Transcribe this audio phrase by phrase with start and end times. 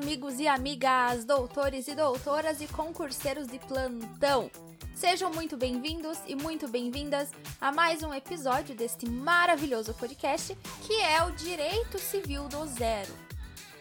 [0.00, 4.50] amigos e amigas, doutores e doutoras e concurseiros de plantão.
[4.94, 7.28] Sejam muito bem-vindos e muito bem-vindas
[7.60, 13.12] a mais um episódio deste maravilhoso podcast que é o Direito Civil do Zero.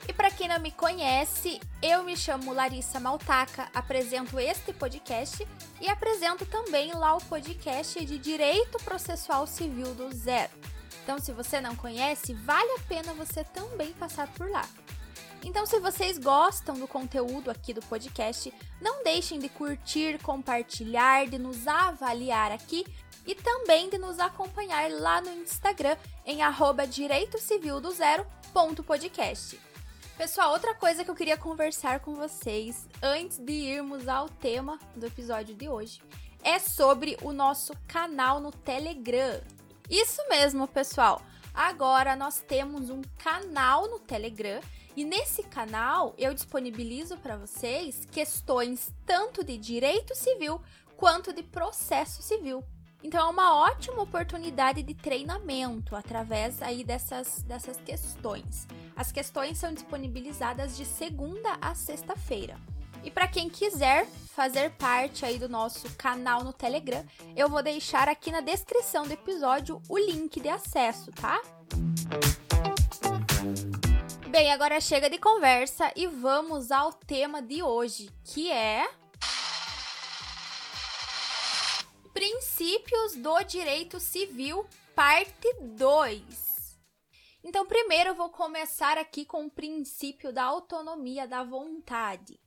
[0.09, 5.48] E para quem não me conhece, eu me chamo Larissa Maltaca, apresento este podcast
[5.80, 10.52] e apresento também lá o podcast de Direito Processual Civil do Zero.
[11.02, 14.67] Então, se você não conhece, vale a pena você também passar por lá.
[15.43, 21.38] Então, se vocês gostam do conteúdo aqui do podcast, não deixem de curtir, compartilhar, de
[21.38, 22.85] nos avaliar aqui
[23.25, 27.38] e também de nos acompanhar lá no Instagram em arroba direito.
[30.17, 35.05] Pessoal, outra coisa que eu queria conversar com vocês antes de irmos ao tema do
[35.05, 36.01] episódio de hoje
[36.43, 39.41] é sobre o nosso canal no Telegram.
[39.90, 41.21] Isso mesmo, pessoal.
[41.59, 44.62] Agora nós temos um canal no Telegram
[44.96, 50.62] e nesse canal eu disponibilizo para vocês questões tanto de direito civil
[50.96, 52.63] quanto de processo civil.
[53.04, 58.65] Então é uma ótima oportunidade de treinamento através aí dessas, dessas questões.
[58.96, 62.55] As questões são disponibilizadas de segunda a sexta-feira.
[63.04, 67.06] E para quem quiser fazer parte aí do nosso canal no Telegram,
[67.36, 71.42] eu vou deixar aqui na descrição do episódio o link de acesso, tá?
[74.30, 78.88] Bem, agora chega de conversa e vamos ao tema de hoje, que é
[82.14, 86.78] Princípios do Direito Civil, parte 2.
[87.44, 92.40] Então, primeiro eu vou começar aqui com o princípio da autonomia da vontade.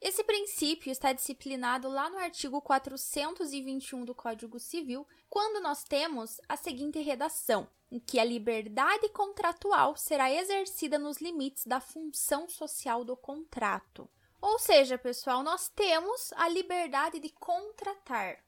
[0.00, 6.56] Esse princípio está disciplinado lá no artigo 421 do Código Civil, quando nós temos a
[6.56, 13.16] seguinte redação: em que a liberdade contratual será exercida nos limites da função social do
[13.16, 14.08] contrato.
[14.40, 18.38] Ou seja, pessoal, nós temos a liberdade de contratar.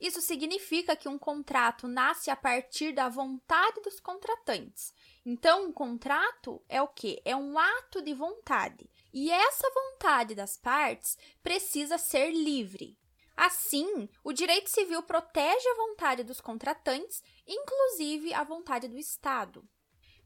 [0.00, 4.94] Isso significa que um contrato nasce a partir da vontade dos contratantes.
[5.26, 7.20] Então, um contrato é o que?
[7.24, 8.88] É um ato de vontade.
[9.12, 12.98] E essa vontade das partes precisa ser livre.
[13.36, 19.66] Assim, o direito civil protege a vontade dos contratantes, inclusive a vontade do Estado.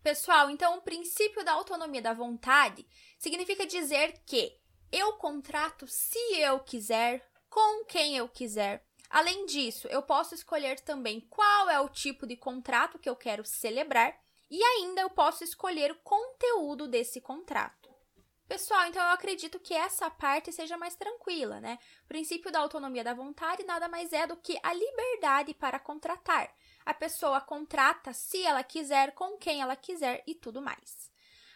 [0.03, 2.87] Pessoal, então o princípio da autonomia da vontade
[3.19, 4.61] significa dizer que
[4.93, 8.85] eu contrato se eu quiser, com quem eu quiser.
[9.09, 13.45] Além disso, eu posso escolher também qual é o tipo de contrato que eu quero
[13.45, 14.15] celebrar
[14.51, 17.94] e ainda eu posso escolher o conteúdo desse contrato.
[18.47, 21.79] Pessoal, então eu acredito que essa parte seja mais tranquila, né?
[22.05, 26.55] O princípio da autonomia da vontade nada mais é do que a liberdade para contratar.
[26.85, 31.11] A pessoa contrata se ela quiser, com quem ela quiser e tudo mais.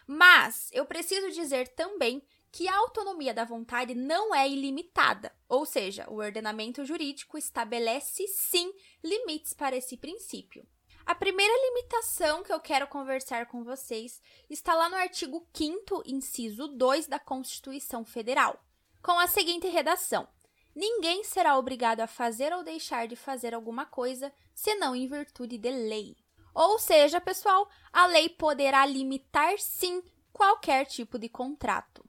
[0.07, 6.09] Mas eu preciso dizer também que a autonomia da vontade não é ilimitada, ou seja,
[6.09, 8.73] o ordenamento jurídico estabelece sim
[9.05, 10.67] limites para esse princípio.
[11.09, 14.21] A primeira limitação que eu quero conversar com vocês
[14.51, 18.63] está lá no artigo 5, inciso 2 da Constituição Federal,
[19.03, 20.29] com a seguinte redação:
[20.77, 25.71] Ninguém será obrigado a fazer ou deixar de fazer alguma coisa, senão em virtude de
[25.71, 26.15] lei.
[26.55, 32.05] Ou seja, pessoal, a lei poderá limitar sim qualquer tipo de contrato.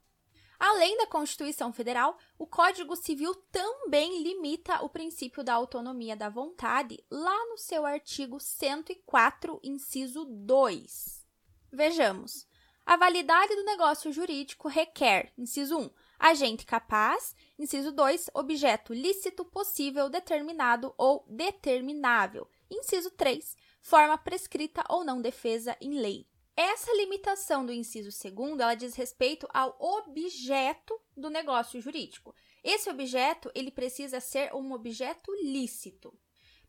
[0.59, 7.01] Além da Constituição Federal, o Código Civil também limita o princípio da autonomia da vontade
[7.09, 11.25] lá no seu artigo 104, inciso 2.
[11.71, 12.45] Vejamos.
[12.85, 15.89] A validade do negócio jurídico requer, inciso 1,
[16.19, 25.05] agente capaz, inciso 2, objeto lícito, possível, determinado ou determinável, inciso 3, forma prescrita ou
[25.05, 26.27] não defesa em lei.
[26.61, 32.35] Essa limitação do inciso segundo, ela diz respeito ao objeto do negócio jurídico.
[32.61, 36.13] Esse objeto, ele precisa ser um objeto lícito.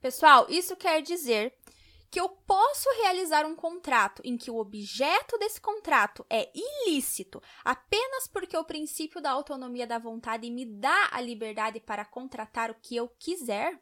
[0.00, 1.58] Pessoal, isso quer dizer
[2.08, 8.28] que eu posso realizar um contrato em que o objeto desse contrato é ilícito apenas
[8.28, 12.94] porque o princípio da autonomia da vontade me dá a liberdade para contratar o que
[12.94, 13.76] eu quiser?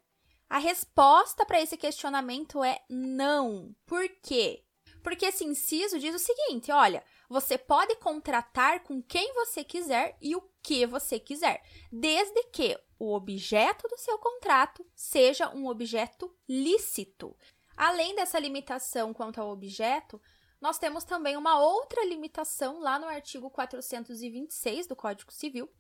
[0.49, 3.77] A resposta para esse questionamento é não.
[3.85, 4.65] Por quê?
[5.03, 10.35] Porque esse inciso diz o seguinte: olha, você pode contratar com quem você quiser e
[10.35, 17.37] o que você quiser, desde que o objeto do seu contrato seja um objeto lícito.
[17.77, 20.21] Além dessa limitação quanto ao objeto,
[20.61, 25.71] nós temos também uma outra limitação lá no artigo 426 do Código Civil,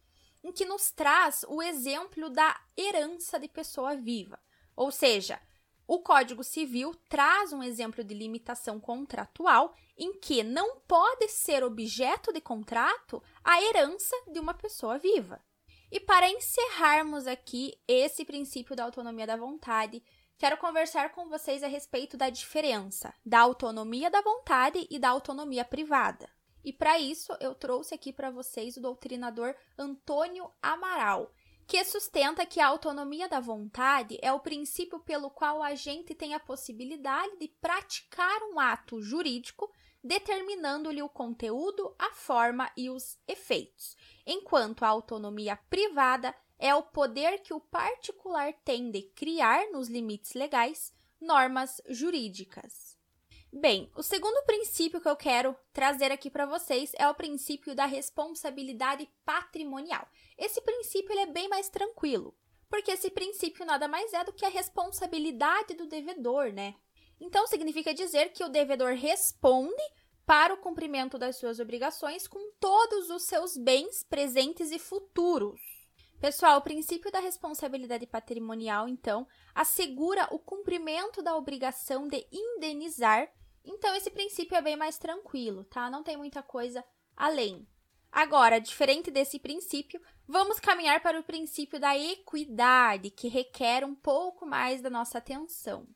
[0.44, 4.38] em que nos traz o exemplo da herança de pessoa viva.
[4.76, 5.41] Ou seja,
[5.88, 12.31] O Código Civil traz um exemplo de limitação contratual em que não pode ser objeto
[12.31, 15.43] de contrato a herança de uma pessoa viva.
[15.90, 20.05] E para encerrarmos aqui esse princípio da autonomia da vontade,
[20.37, 25.64] quero conversar com vocês a respeito da diferença da autonomia da vontade e da autonomia
[25.64, 26.29] privada.
[26.62, 31.32] E para isso, eu trouxe aqui para vocês o doutrinador Antônio Amaral,
[31.69, 36.32] que sustenta que a autonomia da vontade é o princípio pelo qual a gente tem
[36.32, 39.70] a possibilidade de praticar um ato jurídico,
[40.03, 43.94] determinando-lhe o conteúdo, a forma e os efeitos,
[44.26, 50.32] enquanto a autonomia privada é o poder que o particular tem de criar, nos limites
[50.32, 52.88] legais, normas jurídicas.
[53.50, 57.86] Bem, o segundo princípio que eu quero trazer aqui para vocês é o princípio da
[57.86, 60.06] responsabilidade patrimonial.
[60.36, 62.36] Esse princípio ele é bem mais tranquilo,
[62.68, 66.74] porque esse princípio nada mais é do que a responsabilidade do devedor, né?
[67.18, 69.82] Então significa dizer que o devedor responde
[70.26, 75.77] para o cumprimento das suas obrigações com todos os seus bens presentes e futuros.
[76.20, 83.29] Pessoal, o princípio da responsabilidade patrimonial, então, assegura o cumprimento da obrigação de indenizar
[83.69, 85.91] então, esse princípio é bem mais tranquilo, tá?
[85.91, 86.82] Não tem muita coisa
[87.15, 87.69] além.
[88.11, 94.47] Agora, diferente desse princípio, vamos caminhar para o princípio da equidade, que requer um pouco
[94.47, 95.87] mais da nossa atenção.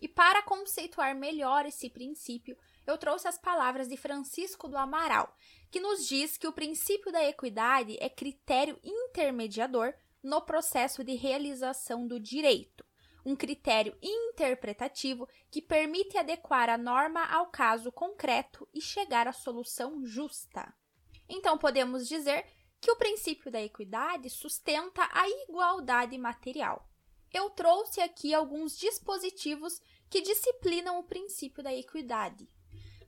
[0.00, 2.56] E para conceituar melhor esse princípio,
[2.86, 5.34] eu trouxe as palavras de Francisco do Amaral,
[5.70, 12.06] que nos diz que o princípio da equidade é critério intermediador no processo de realização
[12.06, 12.84] do direito
[13.26, 20.06] um critério interpretativo que permite adequar a norma ao caso concreto e chegar à solução
[20.06, 20.72] justa.
[21.28, 22.46] Então, podemos dizer
[22.80, 26.88] que o princípio da equidade sustenta a igualdade material.
[27.36, 29.78] Eu trouxe aqui alguns dispositivos
[30.08, 32.48] que disciplinam o princípio da equidade.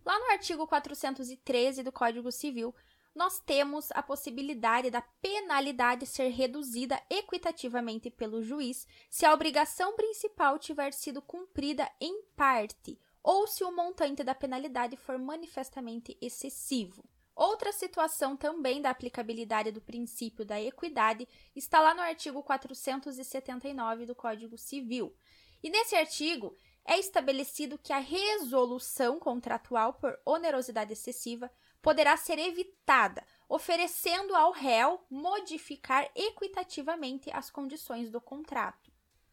[0.05, 2.75] Lá no artigo 413 do Código Civil,
[3.15, 10.59] nós temos a possibilidade da penalidade ser reduzida equitativamente pelo juiz se a obrigação principal
[10.59, 17.03] tiver sido cumprida em parte ou se o montante da penalidade for manifestamente excessivo.
[17.39, 24.15] Outra situação também da aplicabilidade do princípio da equidade está lá no artigo 479 do
[24.17, 25.15] Código Civil.
[25.63, 31.49] E nesse artigo é estabelecido que a resolução contratual por onerosidade excessiva
[31.81, 38.91] poderá ser evitada, oferecendo ao réu modificar equitativamente as condições do contrato.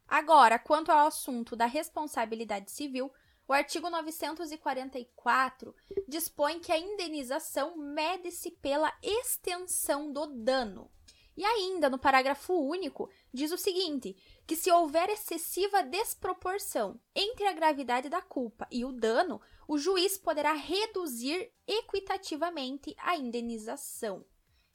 [0.08, 3.12] Agora, quanto ao assunto da responsabilidade civil,
[3.48, 5.76] o artigo 944
[6.08, 10.92] dispõe que a indenização mede-se pela extensão do dano.
[11.38, 14.16] E ainda, no parágrafo único, diz o seguinte:
[14.48, 20.18] que se houver excessiva desproporção entre a gravidade da culpa e o dano, o juiz
[20.18, 24.26] poderá reduzir equitativamente a indenização.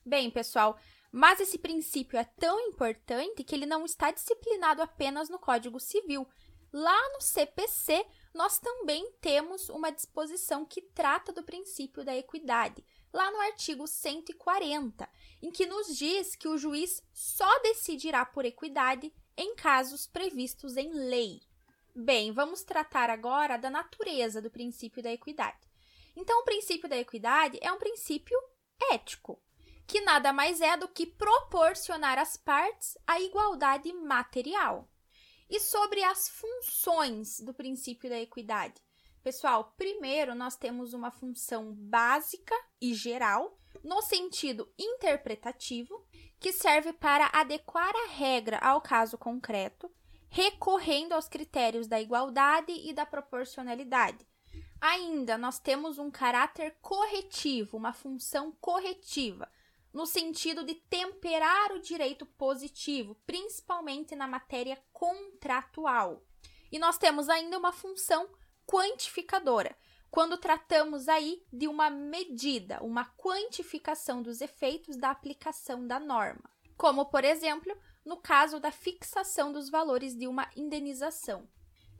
[0.05, 0.79] Bem, pessoal,
[1.11, 6.27] mas esse princípio é tão importante que ele não está disciplinado apenas no Código Civil.
[6.73, 13.31] Lá no CPC, nós também temos uma disposição que trata do princípio da equidade, lá
[13.31, 15.09] no artigo 140,
[15.43, 20.93] em que nos diz que o juiz só decidirá por equidade em casos previstos em
[20.93, 21.41] lei.
[21.95, 25.59] Bem, vamos tratar agora da natureza do princípio da equidade.
[26.15, 28.39] Então, o princípio da equidade é um princípio
[28.93, 29.43] ético,
[29.87, 34.89] que nada mais é do que proporcionar às partes a igualdade material.
[35.51, 38.81] E sobre as funções do princípio da equidade.
[39.23, 46.07] Pessoal, primeiro nós temos uma função básica e geral, no sentido interpretativo,
[46.39, 49.91] que serve para adequar a regra ao caso concreto,
[50.29, 54.25] recorrendo aos critérios da igualdade e da proporcionalidade.
[54.81, 59.51] Ainda, nós temos um caráter corretivo, uma função corretiva,
[59.93, 66.25] no sentido de temperar o direito positivo, principalmente na matéria contratual.
[66.71, 68.29] E nós temos ainda uma função
[68.67, 69.77] quantificadora,
[70.11, 77.07] quando tratamos aí de uma medida, uma quantificação dos efeitos da aplicação da norma, como,
[77.07, 81.49] por exemplo, no caso da fixação dos valores de uma indenização.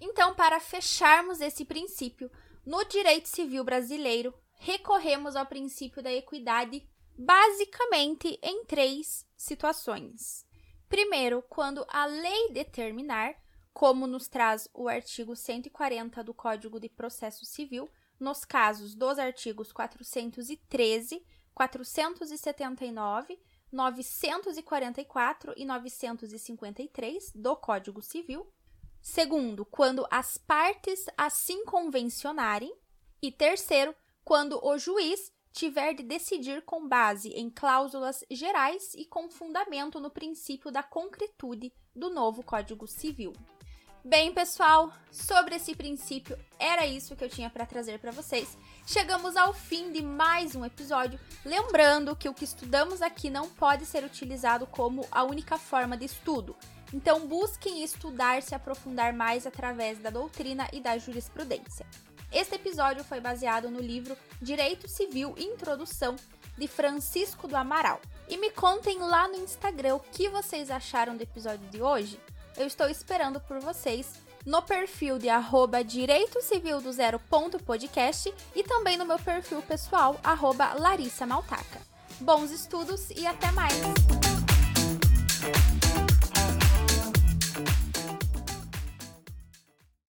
[0.01, 2.31] Então, para fecharmos esse princípio,
[2.65, 6.89] no direito civil brasileiro, recorremos ao princípio da equidade
[7.23, 10.47] basicamente em três situações.
[10.89, 13.35] Primeiro, quando a lei determinar,
[13.75, 19.71] como nos traz o artigo 140 do Código de Processo Civil, nos casos dos artigos
[19.71, 21.23] 413,
[21.55, 23.39] 479
[23.71, 28.51] 944 e 953 do Código Civil.
[29.03, 32.75] Segundo, quando as partes assim convencionarem.
[33.23, 39.29] E terceiro, quando o juiz tiver de decidir com base em cláusulas gerais e com
[39.29, 43.33] fundamento no princípio da concretude do novo Código Civil.
[44.03, 48.57] Bem, pessoal, sobre esse princípio, era isso que eu tinha para trazer para vocês.
[48.87, 51.21] Chegamos ao fim de mais um episódio.
[51.45, 56.07] Lembrando que o que estudamos aqui não pode ser utilizado como a única forma de
[56.07, 56.57] estudo.
[56.95, 61.87] Então, busquem estudar, se aprofundar mais através da doutrina e da jurisprudência.
[62.33, 66.15] Este episódio foi baseado no livro Direito Civil Introdução
[66.57, 68.01] de Francisco do Amaral.
[68.29, 72.21] E me contem lá no Instagram o que vocês acharam do episódio de hoje.
[72.57, 74.13] Eu estou esperando por vocês
[74.47, 77.21] no perfil de arroba Direito Civil do Zero
[77.65, 81.81] podcast e também no meu perfil pessoal, arroba Larissa Maltaca.
[82.21, 84.40] Bons estudos e até mais!